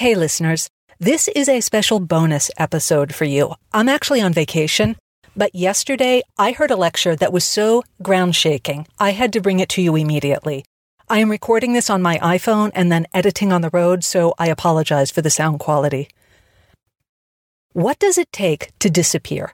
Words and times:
Hey, 0.00 0.14
listeners. 0.14 0.70
This 0.98 1.28
is 1.28 1.46
a 1.46 1.60
special 1.60 2.00
bonus 2.00 2.50
episode 2.56 3.14
for 3.14 3.26
you. 3.26 3.52
I'm 3.70 3.86
actually 3.86 4.22
on 4.22 4.32
vacation, 4.32 4.96
but 5.36 5.54
yesterday 5.54 6.22
I 6.38 6.52
heard 6.52 6.70
a 6.70 6.74
lecture 6.86 7.14
that 7.16 7.34
was 7.34 7.44
so 7.44 7.84
ground 8.02 8.34
shaking, 8.34 8.86
I 8.98 9.10
had 9.10 9.30
to 9.34 9.42
bring 9.42 9.60
it 9.60 9.68
to 9.74 9.82
you 9.82 9.96
immediately. 9.96 10.64
I 11.10 11.18
am 11.18 11.30
recording 11.30 11.74
this 11.74 11.90
on 11.90 12.00
my 12.00 12.16
iPhone 12.20 12.70
and 12.74 12.90
then 12.90 13.08
editing 13.12 13.52
on 13.52 13.60
the 13.60 13.68
road, 13.74 14.02
so 14.02 14.32
I 14.38 14.46
apologize 14.46 15.10
for 15.10 15.20
the 15.20 15.28
sound 15.28 15.60
quality. 15.60 16.08
What 17.74 17.98
does 17.98 18.16
it 18.16 18.32
take 18.32 18.72
to 18.78 18.88
disappear? 18.88 19.52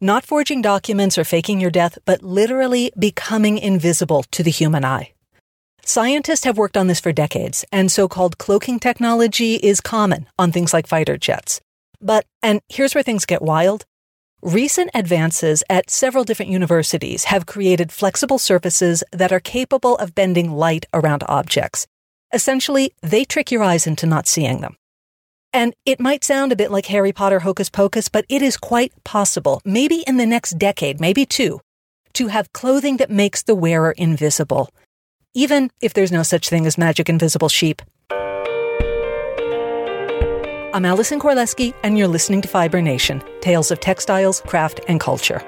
Not 0.00 0.26
forging 0.26 0.62
documents 0.62 1.16
or 1.16 1.22
faking 1.22 1.60
your 1.60 1.70
death, 1.70 1.96
but 2.04 2.24
literally 2.24 2.90
becoming 2.98 3.56
invisible 3.56 4.24
to 4.32 4.42
the 4.42 4.50
human 4.50 4.84
eye. 4.84 5.12
Scientists 5.88 6.42
have 6.42 6.58
worked 6.58 6.76
on 6.76 6.88
this 6.88 6.98
for 6.98 7.12
decades, 7.12 7.64
and 7.70 7.92
so 7.92 8.08
called 8.08 8.38
cloaking 8.38 8.80
technology 8.80 9.54
is 9.54 9.80
common 9.80 10.26
on 10.36 10.50
things 10.50 10.72
like 10.72 10.88
fighter 10.88 11.16
jets. 11.16 11.60
But, 12.00 12.26
and 12.42 12.60
here's 12.68 12.92
where 12.92 13.04
things 13.04 13.24
get 13.24 13.40
wild 13.40 13.84
recent 14.42 14.90
advances 14.94 15.62
at 15.70 15.88
several 15.88 16.24
different 16.24 16.50
universities 16.50 17.24
have 17.24 17.46
created 17.46 17.92
flexible 17.92 18.38
surfaces 18.38 19.04
that 19.12 19.30
are 19.30 19.38
capable 19.38 19.94
of 19.98 20.12
bending 20.12 20.50
light 20.50 20.86
around 20.92 21.22
objects. 21.28 21.86
Essentially, 22.34 22.92
they 23.00 23.24
trick 23.24 23.52
your 23.52 23.62
eyes 23.62 23.86
into 23.86 24.06
not 24.06 24.26
seeing 24.26 24.62
them. 24.62 24.76
And 25.52 25.72
it 25.84 26.00
might 26.00 26.24
sound 26.24 26.50
a 26.50 26.56
bit 26.56 26.72
like 26.72 26.86
Harry 26.86 27.12
Potter 27.12 27.38
hocus 27.40 27.70
pocus, 27.70 28.08
but 28.08 28.24
it 28.28 28.42
is 28.42 28.56
quite 28.56 28.92
possible, 29.04 29.62
maybe 29.64 30.02
in 30.04 30.16
the 30.16 30.26
next 30.26 30.58
decade, 30.58 31.00
maybe 31.00 31.24
two, 31.24 31.60
to 32.14 32.26
have 32.26 32.52
clothing 32.52 32.96
that 32.96 33.08
makes 33.08 33.44
the 33.44 33.54
wearer 33.54 33.92
invisible 33.92 34.68
even 35.34 35.70
if 35.80 35.94
there's 35.94 36.12
no 36.12 36.22
such 36.22 36.48
thing 36.48 36.66
as 36.66 36.78
magic 36.78 37.08
invisible 37.08 37.48
sheep. 37.48 37.82
I'm 40.74 40.84
Allison 40.84 41.18
Korleski, 41.18 41.72
and 41.82 41.96
you're 41.96 42.08
listening 42.08 42.42
to 42.42 42.48
Fiber 42.48 42.82
Nation 42.82 43.22
Tales 43.40 43.70
of 43.70 43.80
Textiles, 43.80 44.42
Craft, 44.42 44.80
and 44.88 45.00
Culture. 45.00 45.40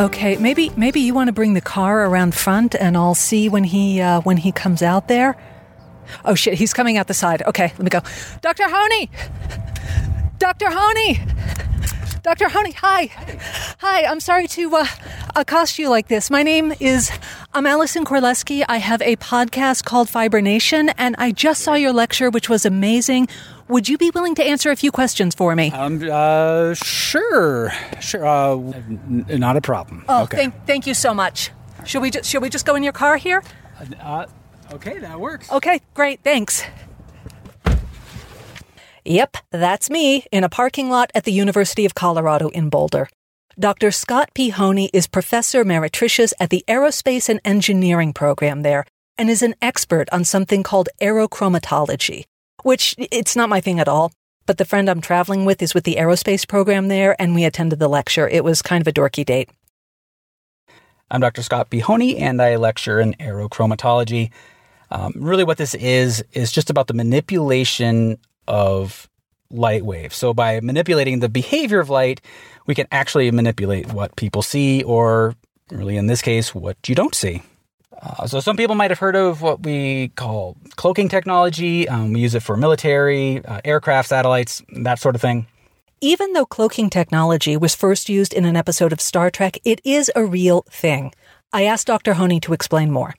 Okay, 0.00 0.36
maybe 0.38 0.70
maybe 0.76 0.98
you 1.00 1.14
want 1.14 1.28
to 1.28 1.32
bring 1.32 1.54
the 1.54 1.60
car 1.60 2.06
around 2.06 2.34
front, 2.34 2.74
and 2.74 2.96
I'll 2.96 3.14
see 3.14 3.48
when 3.48 3.62
he 3.62 4.00
uh, 4.00 4.20
when 4.22 4.36
he 4.36 4.50
comes 4.50 4.82
out 4.82 5.06
there. 5.06 5.36
Oh 6.24 6.34
shit, 6.34 6.54
he's 6.54 6.72
coming 6.72 6.96
out 6.96 7.06
the 7.06 7.14
side. 7.14 7.42
Okay, 7.42 7.68
let 7.78 7.78
me 7.78 7.90
go. 7.90 8.00
Dr. 8.40 8.64
Honey, 8.66 9.10
Dr. 10.38 10.70
Honey, 10.70 11.20
Dr. 12.22 12.48
Honey, 12.48 12.70
hi. 12.70 13.06
Hi, 13.78 14.04
I'm 14.04 14.20
sorry 14.20 14.46
to 14.48 14.76
uh, 14.76 14.86
accost 15.34 15.76
you 15.76 15.88
like 15.88 16.06
this. 16.06 16.30
My 16.30 16.44
name 16.44 16.72
is, 16.78 17.10
I'm 17.52 17.66
Allison 17.66 18.04
Korleski. 18.04 18.64
I 18.68 18.76
have 18.76 19.02
a 19.02 19.16
podcast 19.16 19.84
called 19.84 20.08
Fiber 20.08 20.40
Nation, 20.40 20.90
and 20.90 21.16
I 21.18 21.32
just 21.32 21.62
saw 21.62 21.74
your 21.74 21.92
lecture, 21.92 22.30
which 22.30 22.48
was 22.48 22.64
amazing. 22.64 23.26
Would 23.66 23.88
you 23.88 23.98
be 23.98 24.10
willing 24.10 24.36
to 24.36 24.44
answer 24.44 24.70
a 24.70 24.76
few 24.76 24.92
questions 24.92 25.34
for 25.34 25.56
me? 25.56 25.72
Um, 25.72 26.00
uh, 26.08 26.74
sure. 26.74 27.72
Sure. 28.00 28.24
Uh, 28.24 28.52
n- 28.54 29.26
not 29.28 29.56
a 29.56 29.60
problem. 29.60 30.04
Oh, 30.08 30.22
okay. 30.22 30.36
thank, 30.36 30.66
thank 30.66 30.86
you 30.86 30.94
so 30.94 31.12
much. 31.12 31.50
Should 31.84 32.02
we, 32.02 32.12
just, 32.12 32.30
should 32.30 32.40
we 32.42 32.50
just 32.50 32.64
go 32.64 32.76
in 32.76 32.84
your 32.84 32.92
car 32.92 33.16
here? 33.16 33.42
Uh, 34.00 34.26
okay, 34.74 34.98
that 34.98 35.18
works. 35.18 35.50
Okay, 35.50 35.80
great. 35.94 36.20
Thanks. 36.22 36.62
Yep, 39.04 39.36
that's 39.50 39.90
me 39.90 40.26
in 40.30 40.44
a 40.44 40.48
parking 40.48 40.88
lot 40.88 41.10
at 41.14 41.24
the 41.24 41.32
University 41.32 41.84
of 41.84 41.94
Colorado 41.94 42.48
in 42.50 42.68
Boulder. 42.68 43.08
Dr. 43.58 43.90
Scott 43.90 44.30
P. 44.32 44.50
Honey 44.50 44.90
is 44.92 45.08
professor 45.08 45.64
meretricius 45.64 46.32
at 46.38 46.50
the 46.50 46.64
Aerospace 46.68 47.28
and 47.28 47.40
Engineering 47.44 48.12
program 48.12 48.62
there 48.62 48.84
and 49.18 49.28
is 49.28 49.42
an 49.42 49.56
expert 49.60 50.08
on 50.12 50.24
something 50.24 50.62
called 50.62 50.88
aerochromatology, 51.00 52.24
which 52.62 52.94
it's 52.98 53.34
not 53.34 53.48
my 53.48 53.60
thing 53.60 53.80
at 53.80 53.88
all. 53.88 54.12
But 54.46 54.58
the 54.58 54.64
friend 54.64 54.88
I'm 54.88 55.00
traveling 55.00 55.44
with 55.44 55.62
is 55.62 55.74
with 55.74 55.84
the 55.84 55.96
aerospace 55.96 56.46
program 56.46 56.88
there, 56.88 57.14
and 57.20 57.34
we 57.34 57.44
attended 57.44 57.78
the 57.78 57.88
lecture. 57.88 58.28
It 58.28 58.42
was 58.42 58.62
kind 58.62 58.80
of 58.80 58.88
a 58.88 58.92
dorky 58.92 59.24
date. 59.24 59.48
I'm 61.10 61.20
Dr. 61.20 61.42
Scott 61.42 61.70
B. 61.70 61.78
Honey, 61.78 62.18
and 62.18 62.40
I 62.40 62.56
lecture 62.56 63.00
in 63.00 63.14
aerochromatology. 63.14 64.30
Um, 64.90 65.12
really, 65.16 65.44
what 65.44 65.58
this 65.58 65.74
is, 65.74 66.24
is 66.32 66.50
just 66.50 66.70
about 66.70 66.86
the 66.86 66.94
manipulation 66.94 68.18
of 68.46 69.08
light 69.50 69.84
waves. 69.84 70.16
So 70.16 70.32
by 70.34 70.60
manipulating 70.60 71.20
the 71.20 71.28
behavior 71.28 71.80
of 71.80 71.90
light, 71.90 72.20
we 72.66 72.74
can 72.74 72.86
actually 72.90 73.30
manipulate 73.30 73.92
what 73.92 74.16
people 74.16 74.42
see, 74.42 74.82
or 74.82 75.34
really 75.70 75.96
in 75.96 76.06
this 76.06 76.22
case, 76.22 76.54
what 76.54 76.76
you 76.88 76.94
don't 76.94 77.14
see. 77.14 77.42
Uh, 78.00 78.26
so 78.26 78.40
some 78.40 78.56
people 78.56 78.74
might 78.74 78.90
have 78.90 78.98
heard 78.98 79.14
of 79.14 79.42
what 79.42 79.62
we 79.62 80.08
call 80.16 80.56
cloaking 80.76 81.08
technology. 81.08 81.88
Um, 81.88 82.12
we 82.12 82.20
use 82.20 82.34
it 82.34 82.42
for 82.42 82.56
military, 82.56 83.44
uh, 83.44 83.60
aircraft, 83.64 84.08
satellites, 84.08 84.62
that 84.82 84.98
sort 84.98 85.14
of 85.14 85.20
thing. 85.20 85.46
Even 86.00 86.32
though 86.32 86.46
cloaking 86.46 86.90
technology 86.90 87.56
was 87.56 87.76
first 87.76 88.08
used 88.08 88.34
in 88.34 88.44
an 88.44 88.56
episode 88.56 88.92
of 88.92 89.00
Star 89.00 89.30
Trek, 89.30 89.56
it 89.64 89.80
is 89.84 90.10
a 90.16 90.24
real 90.24 90.64
thing. 90.68 91.12
I 91.52 91.62
asked 91.64 91.86
Dr. 91.86 92.14
Honey 92.14 92.40
to 92.40 92.52
explain 92.52 92.90
more. 92.90 93.14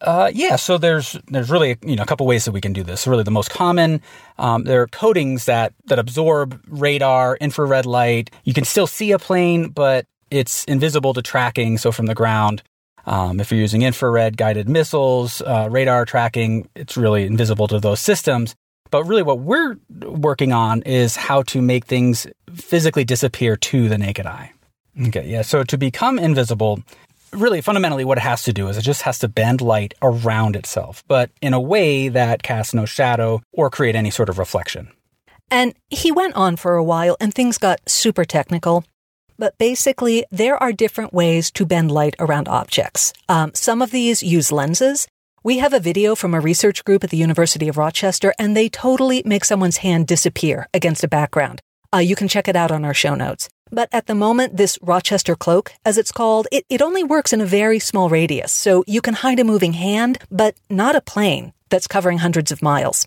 Uh, 0.00 0.30
yeah, 0.34 0.56
so 0.56 0.78
there's 0.78 1.18
there's 1.28 1.50
really 1.50 1.76
you 1.82 1.96
know 1.96 2.02
a 2.02 2.06
couple 2.06 2.26
ways 2.26 2.44
that 2.46 2.52
we 2.52 2.60
can 2.60 2.72
do 2.72 2.82
this. 2.82 3.06
Really, 3.06 3.24
the 3.24 3.30
most 3.30 3.50
common 3.50 4.00
um, 4.38 4.64
there 4.64 4.82
are 4.82 4.86
coatings 4.86 5.44
that 5.44 5.74
that 5.86 5.98
absorb 5.98 6.60
radar, 6.68 7.36
infrared 7.36 7.86
light. 7.86 8.30
You 8.44 8.54
can 8.54 8.64
still 8.64 8.86
see 8.86 9.12
a 9.12 9.18
plane, 9.18 9.68
but 9.68 10.06
it's 10.30 10.64
invisible 10.64 11.12
to 11.14 11.22
tracking. 11.22 11.78
So 11.78 11.92
from 11.92 12.06
the 12.06 12.14
ground, 12.14 12.62
um, 13.04 13.38
if 13.38 13.50
you're 13.50 13.60
using 13.60 13.82
infrared 13.82 14.36
guided 14.36 14.68
missiles, 14.68 15.42
uh, 15.42 15.68
radar 15.70 16.04
tracking, 16.04 16.68
it's 16.74 16.96
really 16.96 17.24
invisible 17.26 17.68
to 17.68 17.78
those 17.78 18.00
systems. 18.00 18.54
But 18.90 19.04
really, 19.04 19.22
what 19.22 19.40
we're 19.40 19.76
working 20.04 20.52
on 20.52 20.82
is 20.82 21.16
how 21.16 21.42
to 21.42 21.60
make 21.60 21.84
things 21.84 22.26
physically 22.54 23.04
disappear 23.04 23.56
to 23.56 23.88
the 23.88 23.98
naked 23.98 24.26
eye. 24.26 24.52
Okay, 25.08 25.28
yeah. 25.28 25.42
So 25.42 25.62
to 25.64 25.76
become 25.76 26.18
invisible, 26.18 26.82
really 27.32 27.60
fundamentally 27.60 28.04
what 28.04 28.18
it 28.18 28.22
has 28.22 28.42
to 28.44 28.52
do 28.52 28.68
is 28.68 28.76
it 28.76 28.82
just 28.82 29.02
has 29.02 29.18
to 29.20 29.28
bend 29.28 29.60
light 29.60 29.94
around 30.02 30.56
itself, 30.56 31.04
but 31.08 31.30
in 31.40 31.54
a 31.54 31.60
way 31.60 32.08
that 32.08 32.42
casts 32.42 32.74
no 32.74 32.84
shadow 32.84 33.42
or 33.52 33.70
create 33.70 33.94
any 33.94 34.10
sort 34.10 34.28
of 34.28 34.38
reflection. 34.38 34.90
And 35.50 35.74
he 35.90 36.10
went 36.10 36.34
on 36.34 36.56
for 36.56 36.74
a 36.74 36.84
while 36.84 37.16
and 37.20 37.32
things 37.32 37.58
got 37.58 37.80
super 37.88 38.24
technical. 38.24 38.84
But 39.38 39.58
basically, 39.58 40.24
there 40.30 40.60
are 40.62 40.72
different 40.72 41.12
ways 41.12 41.50
to 41.52 41.66
bend 41.66 41.90
light 41.92 42.16
around 42.18 42.48
objects. 42.48 43.12
Um, 43.28 43.52
some 43.54 43.82
of 43.82 43.90
these 43.90 44.22
use 44.22 44.50
lenses. 44.50 45.06
We 45.44 45.58
have 45.58 45.74
a 45.74 45.78
video 45.78 46.14
from 46.14 46.34
a 46.34 46.40
research 46.40 46.84
group 46.84 47.04
at 47.04 47.10
the 47.10 47.18
University 47.18 47.68
of 47.68 47.76
Rochester, 47.76 48.32
and 48.38 48.56
they 48.56 48.68
totally 48.68 49.22
make 49.24 49.44
someone's 49.44 49.76
hand 49.78 50.06
disappear 50.06 50.66
against 50.72 51.04
a 51.04 51.08
background. 51.08 51.60
Uh, 51.94 51.98
you 51.98 52.16
can 52.16 52.28
check 52.28 52.48
it 52.48 52.56
out 52.56 52.72
on 52.72 52.84
our 52.84 52.94
show 52.94 53.14
notes. 53.14 53.48
But 53.70 53.88
at 53.92 54.06
the 54.06 54.14
moment, 54.14 54.56
this 54.56 54.78
Rochester 54.80 55.34
cloak, 55.34 55.72
as 55.84 55.98
it's 55.98 56.12
called, 56.12 56.46
it, 56.52 56.64
it 56.68 56.80
only 56.80 57.02
works 57.02 57.32
in 57.32 57.40
a 57.40 57.46
very 57.46 57.78
small 57.78 58.08
radius, 58.08 58.52
so 58.52 58.84
you 58.86 59.00
can 59.00 59.14
hide 59.14 59.40
a 59.40 59.44
moving 59.44 59.72
hand, 59.72 60.18
but 60.30 60.54
not 60.70 60.94
a 60.94 61.00
plane 61.00 61.52
that's 61.68 61.88
covering 61.88 62.18
hundreds 62.18 62.52
of 62.52 62.62
miles. 62.62 63.06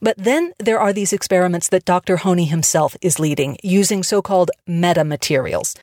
But 0.00 0.16
then 0.18 0.52
there 0.58 0.78
are 0.78 0.92
these 0.92 1.12
experiments 1.12 1.68
that 1.70 1.84
Dr. 1.84 2.18
Honey 2.18 2.44
himself 2.44 2.96
is 3.00 3.18
leading 3.18 3.56
using 3.62 4.02
so 4.02 4.22
called 4.22 4.50
metamaterials. 4.68 5.76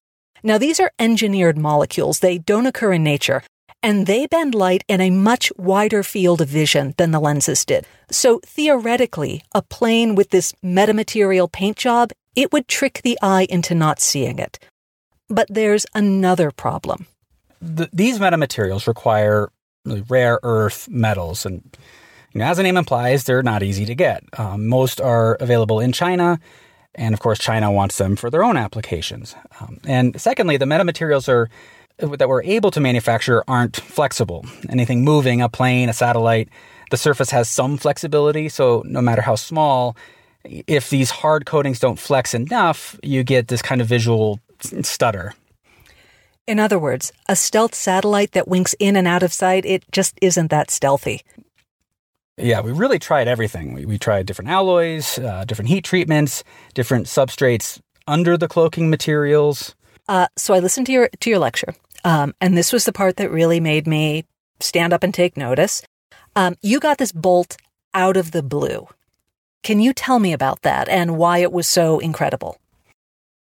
Now, 0.44 0.58
these 0.58 0.80
are 0.80 0.92
engineered 1.00 1.58
molecules. 1.58 2.20
They 2.20 2.38
don't 2.38 2.68
occur 2.68 2.94
in 2.94 3.04
nature, 3.04 3.42
and 3.81 4.06
they 4.06 4.28
bend 4.28 4.54
light 4.54 4.84
in 4.88 5.02
a 5.02 5.09
much 5.09 5.52
wider 5.58 6.04
field 6.04 6.40
of 6.40 6.48
vision 6.48 6.94
than 6.98 7.12
the 7.12 7.20
lenses 7.20 7.66
did. 7.66 7.86
So 8.12 8.40
theoretically, 8.46 9.44
a 9.54 9.64
plane 9.64 10.16
with 10.16 10.30
this 10.30 10.54
metamaterial 10.64 11.52
paint 11.52 11.78
job 11.78 12.12
it 12.35 12.51
would 12.51 12.68
trick 12.68 13.01
the 13.03 13.18
eye 13.22 13.47
into 13.50 13.75
not 13.75 14.00
seeing 14.00 14.40
it. 14.40 14.59
But 15.29 15.47
there's 15.50 15.85
another 15.96 16.51
problem. 16.51 17.07
The, 17.62 17.90
these 17.91 18.19
metamaterials 18.19 18.88
require 18.88 19.50
rare 20.10 20.39
earth 20.44 20.88
metals, 20.89 21.45
and 21.45 21.63
you 22.33 22.39
know, 22.39 22.45
as 22.45 22.57
the 22.57 22.63
name 22.63 22.77
implies, 22.77 23.24
they're 23.24 23.44
not 23.44 23.63
easy 23.63 23.86
to 23.86 23.95
get. 23.95 24.24
Um, 24.38 24.68
most 24.68 25.01
are 25.01 25.36
available 25.36 25.80
in 25.80 25.92
China, 25.92 26.39
and 26.94 27.13
of 27.13 27.19
course, 27.19 27.39
China 27.39 27.71
wants 27.71 27.98
them 27.98 28.15
for 28.15 28.30
their 28.30 28.44
own 28.44 28.57
applications. 28.57 29.36
Um, 29.60 29.80
and 29.86 30.19
secondly, 30.19 30.57
the 30.57 30.65
metamaterials 30.65 31.27
are 31.27 31.50
that 31.98 32.27
we're 32.27 32.44
able 32.44 32.71
to 32.71 32.80
manufacture 32.80 33.44
aren't 33.48 33.77
flexible. 33.77 34.45
Anything 34.69 35.04
moving, 35.04 35.42
a 35.42 35.50
plane, 35.50 35.88
a 35.88 35.94
satellite, 35.94 36.50
the 36.92 36.98
surface 36.98 37.30
has 37.31 37.50
some 37.50 37.77
flexibility. 37.77 38.50
So 38.50 38.83
no 38.86 39.01
matter 39.01 39.21
how 39.21 39.36
small, 39.36 39.95
if 40.68 40.89
these 40.89 41.09
hard 41.12 41.45
coatings 41.45 41.80
don't 41.80 42.00
flex 42.00 42.33
enough, 42.33 43.00
you 43.03 43.24
get 43.24 43.47
this 43.47 43.62
kind 43.62 43.81
of 43.81 43.88
visual 43.88 44.39
stutter. 44.81 45.33
In 46.47 46.59
other 46.59 46.77
words, 46.77 47.12
a 47.27 47.36
stealth 47.36 47.74
satellite 47.74 48.33
that 48.33 48.47
winks 48.47 48.75
in 48.80 48.95
and 48.95 49.07
out 49.07 49.24
of 49.24 49.33
sight, 49.33 49.65
it 49.65 49.83
just 49.92 50.18
isn't 50.21 50.51
that 50.51 50.69
stealthy. 50.69 51.21
Yeah, 52.38 52.62
we 52.62 52.71
really 52.71 53.00
tried 53.00 53.27
everything. 53.27 53.74
We, 53.74 53.86
we 53.86 53.97
tried 53.97 54.25
different 54.25 54.51
alloys, 54.51 55.18
uh, 55.18 55.45
different 55.45 55.69
heat 55.69 55.86
treatments, 55.86 56.44
different 56.74 57.07
substrates 57.07 57.80
under 58.07 58.38
the 58.38 58.48
cloaking 58.48 58.89
materials. 58.89 59.74
Uh, 60.07 60.27
so 60.38 60.53
I 60.53 60.59
listened 60.59 60.86
to 60.88 60.91
your 60.91 61.09
to 61.21 61.30
your 61.30 61.39
lecture. 61.39 61.74
um, 62.03 62.36
and 62.39 62.56
this 62.56 62.71
was 62.71 62.86
the 62.86 62.94
part 62.94 63.18
that 63.18 63.31
really 63.31 63.59
made 63.59 63.88
me 63.88 64.25
stand 64.59 64.94
up 64.94 65.03
and 65.03 65.13
take 65.13 65.36
notice. 65.36 65.81
Um, 66.36 66.56
you 66.62 66.80
got 66.80 66.98
this 67.00 67.12
bolt 67.12 67.57
out 67.94 68.18
of 68.18 68.31
the 68.31 68.44
blue. 68.44 68.88
Can 69.65 69.79
you 69.79 69.94
tell 69.94 70.19
me 70.19 70.31
about 70.31 70.62
that 70.62 70.88
and 70.89 71.17
why 71.17 71.39
it 71.39 71.51
was 71.51 71.67
so 71.67 71.97
incredible? 71.97 72.59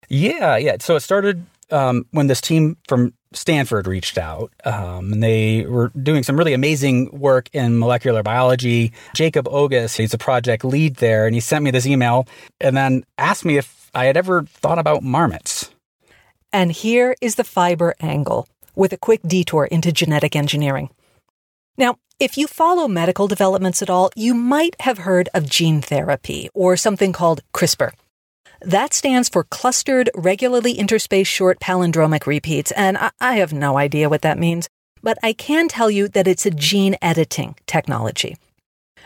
Yeah, 0.08 0.56
yeah. 0.56 0.78
So 0.80 0.96
it 0.96 1.02
started 1.02 1.46
um, 1.72 2.06
when 2.12 2.28
this 2.28 2.40
team 2.40 2.78
from 2.88 3.14
Stanford 3.34 3.86
reached 3.86 4.18
out, 4.18 4.54
um, 4.64 5.12
and 5.12 5.22
they 5.22 5.66
were 5.66 5.90
doing 5.90 6.24
some 6.24 6.38
really 6.38 6.54
amazing 6.54 7.10
work 7.12 7.50
in 7.52 7.78
molecular 7.80 8.24
biology. 8.24 8.94
Jacob 9.14 9.50
Ogus, 9.50 9.98
he's 9.98 10.14
a 10.14 10.18
project 10.18 10.64
lead 10.64 10.96
there, 10.96 11.26
and 11.26 11.36
he 11.36 11.42
sent 11.42 11.66
me 11.66 11.72
this 11.72 11.86
email 11.86 12.30
and 12.62 12.78
then 12.78 13.04
asked 13.18 13.44
me 13.44 13.58
if 13.58 13.92
I 13.94 14.06
had 14.06 14.16
ever 14.16 14.44
thought 14.44 14.80
about 14.80 15.04
marmots. 15.04 15.70
And 16.54 16.72
here 16.72 17.18
is 17.20 17.36
the 17.36 17.44
fiber 17.44 17.94
angle 18.00 18.48
with 18.74 18.94
a 18.94 18.98
quick 18.98 19.20
detour 19.28 19.66
into 19.66 19.92
genetic 19.92 20.38
engineering. 20.38 20.92
Now, 21.78 21.98
if 22.20 22.38
you 22.38 22.48
follow 22.48 22.88
medical 22.88 23.28
developments 23.28 23.82
at 23.82 23.90
all, 23.90 24.10
you 24.16 24.34
might 24.34 24.76
have 24.82 25.00
heard 25.00 25.28
of 25.34 25.50
gene 25.50 25.82
therapy 25.82 26.50
or 26.54 26.78
something 26.78 27.12
called 27.12 27.42
CRISPR. 27.54 27.92
That 28.62 28.94
stands 28.94 29.28
for 29.28 29.44
Clustered 29.44 30.10
Regularly 30.16 30.74
Interspaced 30.74 31.28
Short 31.28 31.60
Palindromic 31.60 32.26
Repeats, 32.26 32.72
and 32.72 32.98
I 33.20 33.36
have 33.36 33.52
no 33.52 33.78
idea 33.78 34.10
what 34.10 34.22
that 34.22 34.40
means, 34.40 34.70
but 35.04 35.18
I 35.22 35.34
can 35.34 35.68
tell 35.68 35.92
you 35.92 36.08
that 36.10 36.28
it's 36.28 36.46
a 36.46 36.52
gene 36.52 36.96
editing 37.02 37.56
technology. 37.68 38.38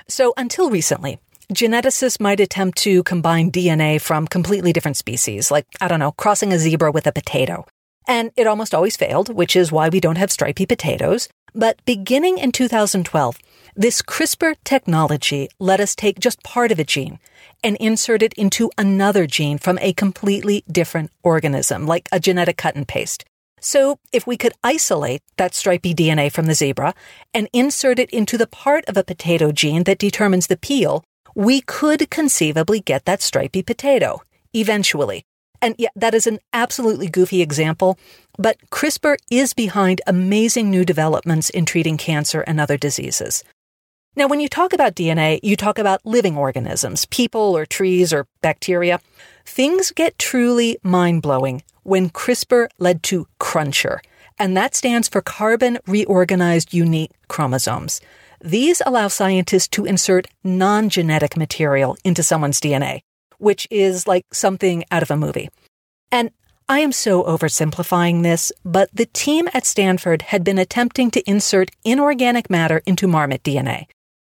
So 0.07 0.33
until 0.37 0.69
recently, 0.69 1.19
geneticists 1.51 2.19
might 2.19 2.39
attempt 2.39 2.77
to 2.79 3.01
combine 3.03 3.51
DNA 3.51 3.99
from 3.99 4.27
completely 4.27 4.71
different 4.71 4.97
species, 4.97 5.49
like, 5.49 5.65
I 5.81 5.87
don't 5.87 5.99
know, 5.99 6.11
crossing 6.11 6.53
a 6.53 6.59
zebra 6.59 6.91
with 6.91 7.07
a 7.07 7.11
potato. 7.11 7.65
And 8.09 8.31
it 8.35 8.47
almost 8.47 8.73
always 8.73 8.97
failed, 8.97 9.29
which 9.29 9.55
is 9.55 9.71
why 9.71 9.87
we 9.87 9.99
don't 9.99 10.17
have 10.17 10.31
stripy 10.31 10.65
potatoes. 10.65 11.29
But 11.53 11.79
beginning 11.85 12.39
in 12.39 12.51
2012, 12.51 13.37
this 13.75 14.01
CRISPR 14.01 14.55
technology 14.63 15.47
let 15.59 15.79
us 15.79 15.93
take 15.93 16.17
just 16.17 16.41
part 16.41 16.71
of 16.71 16.79
a 16.79 16.83
gene 16.83 17.19
and 17.63 17.77
insert 17.77 18.23
it 18.23 18.33
into 18.33 18.71
another 18.79 19.27
gene 19.27 19.59
from 19.59 19.77
a 19.79 19.93
completely 19.93 20.63
different 20.71 21.11
organism, 21.21 21.85
like 21.85 22.09
a 22.11 22.19
genetic 22.19 22.57
cut 22.57 22.75
and 22.75 22.87
paste. 22.87 23.25
So 23.61 23.99
if 24.11 24.25
we 24.25 24.37
could 24.37 24.53
isolate 24.63 25.21
that 25.37 25.53
stripy 25.53 25.93
DNA 25.93 26.31
from 26.31 26.47
the 26.47 26.55
zebra 26.55 26.95
and 27.31 27.47
insert 27.53 27.99
it 27.99 28.09
into 28.09 28.39
the 28.39 28.47
part 28.47 28.85
of 28.85 28.97
a 28.97 29.03
potato 29.03 29.51
gene 29.51 29.83
that 29.83 29.99
determines 29.99 30.47
the 30.47 30.57
peel, 30.57 31.03
we 31.35 31.61
could 31.61 32.09
conceivably 32.09 32.79
get 32.79 33.05
that 33.05 33.21
stripy 33.21 33.61
potato, 33.61 34.23
eventually. 34.51 35.25
And 35.61 35.75
yeah, 35.77 35.89
that 35.95 36.13
is 36.13 36.27
an 36.27 36.39
absolutely 36.53 37.07
goofy 37.07 37.41
example, 37.41 37.97
but 38.37 38.57
CRISPR 38.69 39.17
is 39.29 39.53
behind 39.53 40.01
amazing 40.07 40.69
new 40.69 40.85
developments 40.85 41.49
in 41.49 41.65
treating 41.65 41.97
cancer 41.97 42.41
and 42.41 42.59
other 42.59 42.77
diseases. 42.77 43.43
Now, 44.15 44.27
when 44.27 44.39
you 44.39 44.49
talk 44.49 44.73
about 44.73 44.95
DNA, 44.95 45.39
you 45.43 45.55
talk 45.55 45.77
about 45.77 46.05
living 46.05 46.35
organisms, 46.35 47.05
people 47.05 47.55
or 47.55 47.65
trees 47.65 48.11
or 48.11 48.27
bacteria. 48.41 48.99
Things 49.45 49.91
get 49.91 50.17
truly 50.17 50.77
mind 50.83 51.21
blowing 51.21 51.63
when 51.83 52.09
CRISPR 52.09 52.69
led 52.79 53.03
to 53.03 53.27
Cruncher, 53.39 54.01
and 54.37 54.57
that 54.57 54.75
stands 54.75 55.07
for 55.07 55.21
carbon 55.21 55.77
reorganized 55.87 56.73
unique 56.73 57.11
chromosomes. 57.27 58.01
These 58.41 58.81
allow 58.85 59.09
scientists 59.09 59.67
to 59.69 59.85
insert 59.85 60.27
non 60.43 60.89
genetic 60.89 61.35
material 61.35 61.97
into 62.03 62.23
someone's 62.23 62.61
DNA, 62.61 63.01
which 63.39 63.67
is 63.71 64.07
like 64.07 64.25
something 64.33 64.83
out 64.91 65.03
of 65.03 65.11
a 65.11 65.17
movie. 65.17 65.49
And 66.11 66.31
I 66.67 66.79
am 66.79 66.91
so 66.91 67.23
oversimplifying 67.23 68.21
this, 68.21 68.51
but 68.63 68.89
the 68.93 69.07
team 69.07 69.49
at 69.53 69.65
Stanford 69.65 70.21
had 70.23 70.43
been 70.43 70.59
attempting 70.59 71.09
to 71.11 71.29
insert 71.29 71.71
inorganic 71.83 72.49
matter 72.49 72.81
into 72.85 73.07
marmot 73.07 73.41
DNA. 73.41 73.87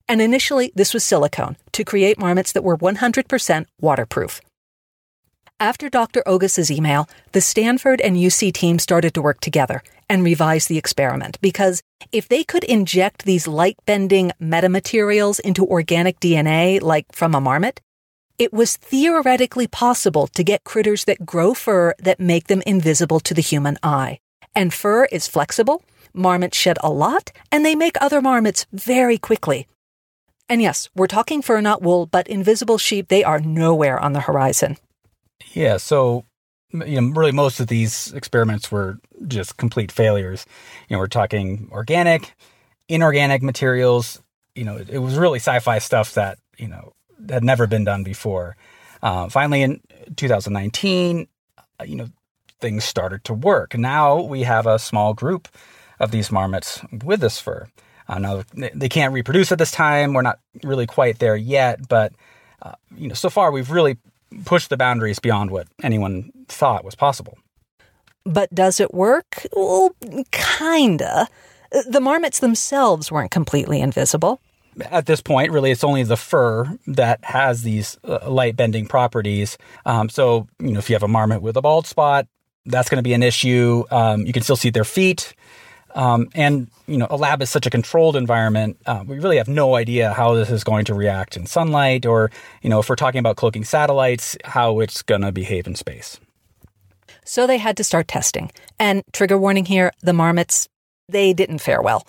And 0.08 0.20
initially, 0.20 0.72
this 0.74 0.92
was 0.92 1.04
silicone 1.04 1.56
to 1.72 1.84
create 1.84 2.18
marmots 2.18 2.52
that 2.52 2.64
were 2.64 2.76
100% 2.76 3.66
waterproof. 3.80 4.40
After 5.60 5.88
Dr. 5.88 6.22
Ogus's 6.26 6.70
email, 6.70 7.08
the 7.30 7.40
Stanford 7.40 8.00
and 8.00 8.16
UC 8.16 8.52
team 8.52 8.80
started 8.80 9.14
to 9.14 9.22
work 9.22 9.40
together 9.40 9.82
and 10.10 10.24
revise 10.24 10.66
the 10.66 10.76
experiment 10.76 11.40
because 11.40 11.82
if 12.10 12.28
they 12.28 12.42
could 12.42 12.64
inject 12.64 13.24
these 13.24 13.46
light 13.46 13.76
bending 13.86 14.32
metamaterials 14.42 15.38
into 15.40 15.64
organic 15.64 16.18
DNA, 16.18 16.82
like 16.82 17.06
from 17.12 17.34
a 17.34 17.40
marmot, 17.40 17.80
it 18.38 18.52
was 18.52 18.76
theoretically 18.76 19.66
possible 19.66 20.26
to 20.28 20.44
get 20.44 20.64
critters 20.64 21.04
that 21.04 21.24
grow 21.24 21.54
fur 21.54 21.94
that 21.98 22.20
make 22.20 22.48
them 22.48 22.62
invisible 22.66 23.20
to 23.20 23.34
the 23.34 23.42
human 23.42 23.78
eye. 23.82 24.18
And 24.54 24.72
fur 24.72 25.04
is 25.06 25.28
flexible, 25.28 25.82
marmots 26.12 26.56
shed 26.56 26.78
a 26.82 26.90
lot, 26.90 27.32
and 27.50 27.64
they 27.64 27.74
make 27.74 27.96
other 28.00 28.20
marmots 28.20 28.66
very 28.72 29.18
quickly. 29.18 29.66
And 30.48 30.60
yes, 30.60 30.88
we're 30.94 31.06
talking 31.06 31.42
fur, 31.42 31.60
not 31.60 31.82
wool, 31.82 32.06
but 32.06 32.28
invisible 32.28 32.78
sheep, 32.78 33.08
they 33.08 33.24
are 33.24 33.40
nowhere 33.40 33.98
on 33.98 34.12
the 34.12 34.20
horizon. 34.20 34.76
Yeah, 35.52 35.78
so 35.78 36.24
you 36.72 37.00
know, 37.00 37.12
really 37.14 37.32
most 37.32 37.60
of 37.60 37.68
these 37.68 38.12
experiments 38.12 38.70
were 38.70 38.98
just 39.26 39.56
complete 39.56 39.92
failures. 39.92 40.44
You 40.88 40.96
know, 40.96 40.98
we're 41.00 41.06
talking 41.06 41.68
organic, 41.70 42.34
inorganic 42.88 43.42
materials. 43.42 44.20
You 44.54 44.64
know, 44.64 44.76
it, 44.76 44.90
it 44.90 44.98
was 44.98 45.16
really 45.16 45.38
sci-fi 45.38 45.78
stuff 45.78 46.14
that 46.14 46.38
you 46.58 46.68
know 46.68 46.92
had 47.28 47.44
never 47.44 47.66
been 47.66 47.84
done 47.84 48.02
before. 48.02 48.56
Uh, 49.02 49.28
finally, 49.28 49.62
in 49.62 49.80
2019, 50.16 51.28
uh, 51.58 51.84
you 51.84 51.96
know, 51.96 52.08
things 52.60 52.84
started 52.84 53.24
to 53.24 53.34
work. 53.34 53.76
Now 53.76 54.22
we 54.22 54.42
have 54.42 54.66
a 54.66 54.78
small 54.78 55.12
group 55.14 55.48
of 56.00 56.10
these 56.10 56.32
marmots 56.32 56.80
with 57.04 57.20
this 57.20 57.38
fur. 57.38 57.66
Uh, 58.08 58.18
now 58.18 58.42
they 58.54 58.88
can't 58.88 59.12
reproduce 59.12 59.52
at 59.52 59.58
this 59.58 59.70
time. 59.70 60.12
We're 60.12 60.22
not 60.22 60.38
really 60.62 60.86
quite 60.86 61.18
there 61.18 61.36
yet, 61.36 61.88
but 61.88 62.12
uh, 62.62 62.72
you 62.96 63.08
know, 63.08 63.14
so 63.14 63.30
far 63.30 63.50
we've 63.50 63.70
really 63.70 63.98
pushed 64.44 64.70
the 64.70 64.76
boundaries 64.76 65.18
beyond 65.18 65.50
what 65.50 65.68
anyone 65.82 66.32
thought 66.48 66.84
was 66.84 66.94
possible. 66.94 67.38
But 68.24 68.54
does 68.54 68.80
it 68.80 68.94
work? 68.94 69.46
Well, 69.52 69.94
kinda. 70.30 71.28
The 71.86 72.00
marmots 72.00 72.38
themselves 72.38 73.12
weren't 73.12 73.30
completely 73.30 73.80
invisible. 73.80 74.40
At 74.82 75.06
this 75.06 75.20
point, 75.20 75.52
really, 75.52 75.70
it's 75.70 75.84
only 75.84 76.02
the 76.02 76.16
fur 76.16 76.78
that 76.86 77.24
has 77.24 77.62
these 77.62 77.98
uh, 78.04 78.30
light 78.30 78.56
bending 78.56 78.86
properties. 78.86 79.56
Um, 79.86 80.08
so, 80.08 80.48
you 80.58 80.72
know, 80.72 80.78
if 80.78 80.90
you 80.90 80.94
have 80.94 81.02
a 81.02 81.08
marmot 81.08 81.42
with 81.42 81.56
a 81.56 81.62
bald 81.62 81.86
spot, 81.86 82.26
that's 82.66 82.88
going 82.88 82.98
to 82.98 83.02
be 83.02 83.12
an 83.12 83.22
issue. 83.22 83.84
Um, 83.90 84.26
you 84.26 84.32
can 84.32 84.42
still 84.42 84.56
see 84.56 84.70
their 84.70 84.84
feet. 84.84 85.34
Um, 85.94 86.28
and 86.34 86.68
you 86.86 86.96
know, 86.96 87.06
a 87.08 87.16
lab 87.16 87.40
is 87.40 87.50
such 87.50 87.66
a 87.66 87.70
controlled 87.70 88.16
environment. 88.16 88.78
Uh, 88.84 89.04
we 89.06 89.18
really 89.18 89.36
have 89.36 89.48
no 89.48 89.76
idea 89.76 90.12
how 90.12 90.34
this 90.34 90.50
is 90.50 90.64
going 90.64 90.84
to 90.86 90.94
react 90.94 91.36
in 91.36 91.46
sunlight, 91.46 92.04
or 92.04 92.30
you 92.62 92.70
know, 92.70 92.80
if 92.80 92.88
we're 92.88 92.96
talking 92.96 93.20
about 93.20 93.36
cloaking 93.36 93.64
satellites, 93.64 94.36
how 94.44 94.80
it's 94.80 95.02
going 95.02 95.20
to 95.20 95.30
behave 95.30 95.66
in 95.66 95.76
space. 95.76 96.18
So 97.24 97.46
they 97.46 97.58
had 97.58 97.76
to 97.76 97.84
start 97.84 98.08
testing. 98.08 98.50
And 98.78 99.02
trigger 99.12 99.38
warning 99.38 99.66
here: 99.66 99.92
the 100.00 100.12
marmots 100.12 100.68
they 101.08 101.32
didn't 101.32 101.58
fare 101.58 101.80
well. 101.80 102.06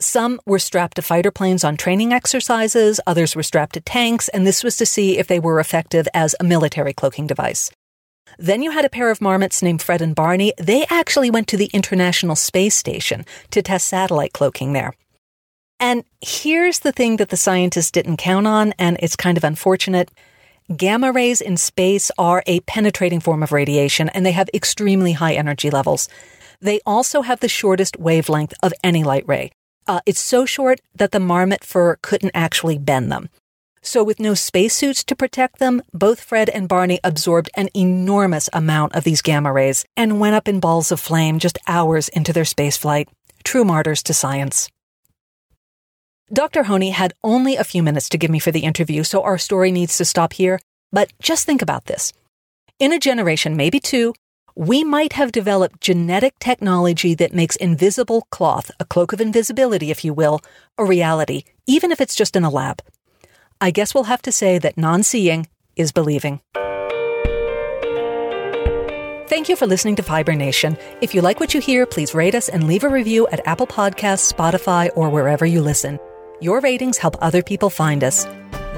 Some 0.00 0.40
were 0.46 0.58
strapped 0.58 0.96
to 0.96 1.02
fighter 1.02 1.30
planes 1.30 1.62
on 1.62 1.76
training 1.76 2.14
exercises, 2.14 3.00
others 3.06 3.36
were 3.36 3.42
strapped 3.42 3.74
to 3.74 3.82
tanks, 3.82 4.28
and 4.30 4.46
this 4.46 4.64
was 4.64 4.78
to 4.78 4.86
see 4.86 5.18
if 5.18 5.26
they 5.26 5.38
were 5.38 5.60
effective 5.60 6.08
as 6.14 6.34
a 6.40 6.44
military 6.44 6.94
cloaking 6.94 7.26
device. 7.26 7.70
Then 8.38 8.62
you 8.62 8.70
had 8.70 8.86
a 8.86 8.90
pair 8.90 9.10
of 9.10 9.20
marmots 9.20 9.62
named 9.62 9.82
Fred 9.82 10.00
and 10.00 10.14
Barney. 10.14 10.54
They 10.56 10.86
actually 10.88 11.30
went 11.30 11.48
to 11.48 11.58
the 11.58 11.68
International 11.74 12.34
Space 12.34 12.74
Station 12.74 13.26
to 13.50 13.60
test 13.60 13.88
satellite 13.88 14.32
cloaking 14.32 14.72
there. 14.72 14.94
And 15.78 16.04
here's 16.22 16.78
the 16.78 16.92
thing 16.92 17.18
that 17.18 17.28
the 17.28 17.36
scientists 17.36 17.90
didn't 17.90 18.16
count 18.16 18.46
on, 18.46 18.72
and 18.78 18.96
it's 19.00 19.16
kind 19.16 19.36
of 19.36 19.44
unfortunate. 19.44 20.10
Gamma 20.74 21.12
rays 21.12 21.42
in 21.42 21.58
space 21.58 22.10
are 22.16 22.42
a 22.46 22.60
penetrating 22.60 23.20
form 23.20 23.42
of 23.42 23.52
radiation, 23.52 24.08
and 24.10 24.24
they 24.24 24.32
have 24.32 24.48
extremely 24.54 25.12
high 25.12 25.34
energy 25.34 25.68
levels. 25.68 26.08
They 26.60 26.80
also 26.86 27.20
have 27.20 27.40
the 27.40 27.48
shortest 27.48 27.98
wavelength 27.98 28.54
of 28.62 28.72
any 28.82 29.04
light 29.04 29.24
ray. 29.26 29.50
Uh, 29.86 30.00
it's 30.06 30.20
so 30.20 30.46
short 30.46 30.80
that 30.94 31.12
the 31.12 31.20
marmot 31.20 31.64
fur 31.64 31.96
couldn't 32.02 32.32
actually 32.34 32.78
bend 32.78 33.10
them. 33.10 33.28
So, 33.82 34.04
with 34.04 34.20
no 34.20 34.34
spacesuits 34.34 35.02
to 35.04 35.16
protect 35.16 35.58
them, 35.58 35.82
both 35.94 36.20
Fred 36.20 36.50
and 36.50 36.68
Barney 36.68 37.00
absorbed 37.02 37.50
an 37.54 37.70
enormous 37.74 38.50
amount 38.52 38.94
of 38.94 39.04
these 39.04 39.22
gamma 39.22 39.52
rays 39.52 39.86
and 39.96 40.20
went 40.20 40.34
up 40.34 40.46
in 40.46 40.60
balls 40.60 40.92
of 40.92 41.00
flame 41.00 41.38
just 41.38 41.58
hours 41.66 42.08
into 42.08 42.32
their 42.32 42.44
spaceflight. 42.44 43.08
True 43.42 43.64
martyrs 43.64 44.02
to 44.02 44.12
science. 44.12 44.68
Dr. 46.32 46.64
Honey 46.64 46.90
had 46.90 47.14
only 47.24 47.56
a 47.56 47.64
few 47.64 47.82
minutes 47.82 48.08
to 48.10 48.18
give 48.18 48.30
me 48.30 48.38
for 48.38 48.52
the 48.52 48.60
interview, 48.60 49.02
so 49.02 49.22
our 49.22 49.38
story 49.38 49.72
needs 49.72 49.96
to 49.96 50.04
stop 50.04 50.34
here. 50.34 50.60
But 50.92 51.12
just 51.20 51.46
think 51.46 51.62
about 51.62 51.86
this. 51.86 52.12
In 52.78 52.92
a 52.92 52.98
generation, 52.98 53.56
maybe 53.56 53.80
two, 53.80 54.14
we 54.54 54.84
might 54.84 55.12
have 55.14 55.32
developed 55.32 55.80
genetic 55.80 56.38
technology 56.38 57.14
that 57.14 57.34
makes 57.34 57.56
invisible 57.56 58.26
cloth, 58.30 58.70
a 58.78 58.84
cloak 58.84 59.12
of 59.12 59.20
invisibility, 59.20 59.90
if 59.90 60.04
you 60.04 60.12
will, 60.12 60.40
a 60.78 60.84
reality, 60.84 61.44
even 61.66 61.92
if 61.92 62.00
it's 62.00 62.14
just 62.14 62.36
in 62.36 62.44
a 62.44 62.50
lab. 62.50 62.82
I 63.60 63.70
guess 63.70 63.94
we'll 63.94 64.04
have 64.04 64.22
to 64.22 64.32
say 64.32 64.58
that 64.58 64.78
non 64.78 65.02
seeing 65.02 65.48
is 65.76 65.92
believing. 65.92 66.40
Thank 69.28 69.48
you 69.48 69.54
for 69.54 69.66
listening 69.66 69.94
to 69.96 70.02
Fiber 70.02 70.34
Nation. 70.34 70.76
If 71.00 71.14
you 71.14 71.22
like 71.22 71.38
what 71.38 71.54
you 71.54 71.60
hear, 71.60 71.86
please 71.86 72.14
rate 72.14 72.34
us 72.34 72.48
and 72.48 72.66
leave 72.66 72.82
a 72.82 72.88
review 72.88 73.28
at 73.28 73.46
Apple 73.46 73.66
Podcasts, 73.66 74.32
Spotify, 74.32 74.90
or 74.96 75.08
wherever 75.08 75.46
you 75.46 75.62
listen. 75.62 76.00
Your 76.40 76.60
ratings 76.60 76.98
help 76.98 77.16
other 77.20 77.42
people 77.42 77.70
find 77.70 78.02
us. 78.02 78.26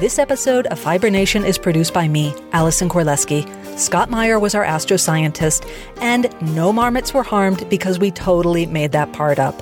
This 0.02 0.18
episode 0.18 0.66
of 0.66 0.80
Fiber 0.80 1.11
Nation 1.11 1.44
is 1.44 1.59
produced 1.59 1.94
by 1.94 2.09
me, 2.09 2.35
Allison 2.50 2.88
Korleski. 2.88 3.47
Scott 3.78 4.11
Meyer 4.11 4.40
was 4.40 4.52
our 4.52 4.64
astroscientist, 4.64 5.64
and 5.99 6.26
no 6.56 6.73
marmots 6.73 7.14
were 7.14 7.23
harmed 7.23 7.71
because 7.71 8.00
we 8.00 8.11
totally 8.11 8.66
made 8.66 8.90
that 8.90 9.12
part 9.12 9.38
up. 9.38 9.54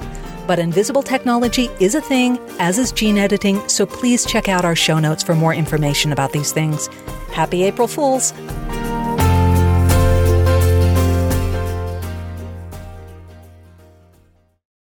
But 0.46 0.58
invisible 0.58 1.02
technology 1.02 1.68
is 1.78 1.94
a 1.94 2.00
thing, 2.00 2.38
as 2.58 2.78
is 2.78 2.90
gene 2.90 3.18
editing, 3.18 3.60
so 3.68 3.84
please 3.84 4.24
check 4.24 4.48
out 4.48 4.64
our 4.64 4.74
show 4.74 4.98
notes 4.98 5.22
for 5.22 5.34
more 5.34 5.52
information 5.52 6.10
about 6.10 6.32
these 6.32 6.52
things. 6.52 6.86
Happy 7.32 7.62
April 7.64 7.86
Fools! 7.86 8.32